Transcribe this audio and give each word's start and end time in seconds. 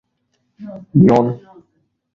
یون 1.03 1.23